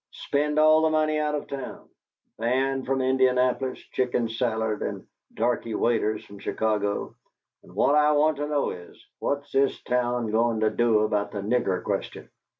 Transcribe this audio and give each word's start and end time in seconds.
Spend 0.13 0.57
all 0.57 0.81
the 0.81 0.89
money 0.89 1.19
out 1.19 1.35
of 1.35 1.45
town 1.47 1.87
band 2.39 2.87
from 2.87 3.01
Indianapolis, 3.03 3.77
chicken 3.91 4.29
salad 4.29 4.81
and 4.81 5.05
darkey 5.35 5.75
waiters 5.75 6.25
from 6.25 6.39
Chicago! 6.39 7.13
And 7.61 7.75
what 7.75 7.93
I 7.93 8.11
want 8.13 8.37
to 8.37 8.47
know 8.47 8.71
is, 8.71 8.99
What's 9.19 9.51
this 9.51 9.79
town 9.83 10.31
goin' 10.31 10.61
to 10.61 10.71
do 10.71 11.01
about 11.01 11.29
the 11.29 11.41
nigger 11.41 11.83
question?" 11.83 12.29